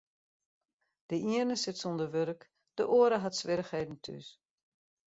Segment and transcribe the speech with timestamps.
[1.07, 2.41] De iene sit sûnder wurk,
[2.77, 4.27] de oare hat swierrichheden thús.